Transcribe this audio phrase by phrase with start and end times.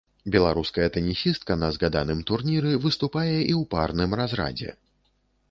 [0.35, 4.77] Беларуская тэнісістка на згаданым турніры выступае і ў парным разрадзе.